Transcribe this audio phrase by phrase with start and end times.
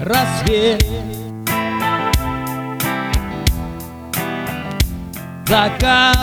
[0.00, 0.84] рассвет
[5.46, 6.16] Закат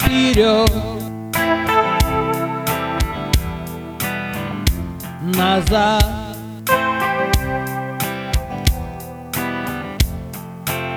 [0.00, 0.70] Вперед
[5.36, 6.04] Назад?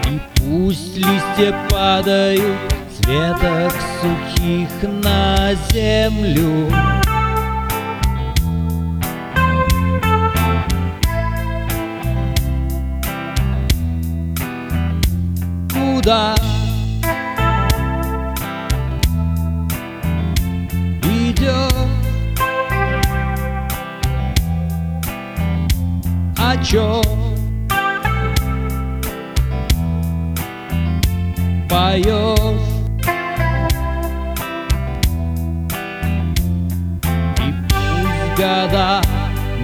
[0.10, 2.58] И пусть листья падают
[2.92, 4.70] с веток сухих
[5.04, 6.72] на землю
[16.08, 16.36] Куда
[21.04, 21.74] идет.
[26.38, 27.04] О чем
[31.68, 32.38] поешь
[37.38, 39.02] И пусть года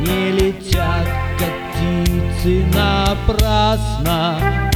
[0.05, 1.07] не летят,
[1.39, 4.72] как птицы напрасно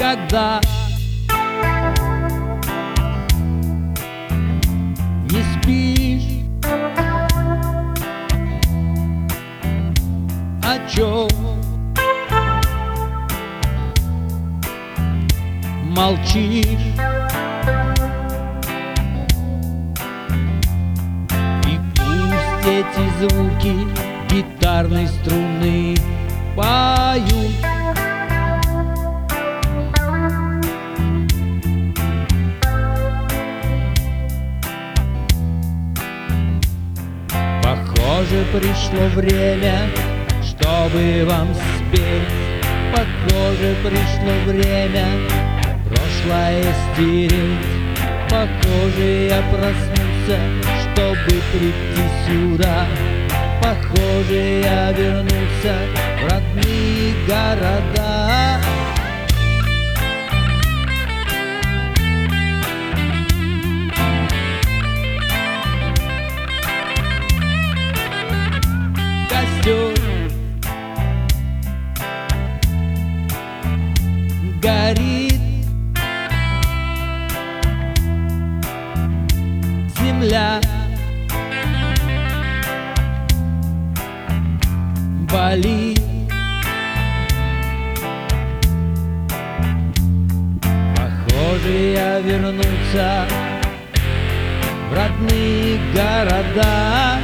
[0.00, 0.62] Когда
[5.30, 6.42] не спишь.
[10.62, 11.28] О чем
[15.84, 16.64] молчишь.
[21.66, 23.74] И пусть эти звуки
[24.30, 25.94] гитарной струны
[26.56, 27.59] поют
[38.30, 39.90] Похоже, пришло время,
[40.44, 42.28] чтобы вам спеть.
[42.92, 45.04] Похоже, пришло время
[45.88, 47.66] прошлое стереть.
[48.28, 50.38] Похоже, я проснулся,
[50.80, 52.86] чтобы прийти сюда.
[53.60, 55.74] Похоже, я вернулся
[56.20, 58.60] в родные города
[74.70, 75.40] горит.
[79.98, 80.60] Земля.
[85.32, 86.00] Болит.
[90.96, 93.26] Похоже, я вернулся
[94.88, 97.18] в родные города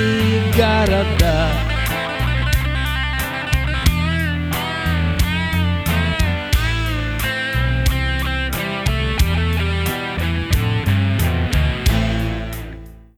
[0.00, 1.69] в родные города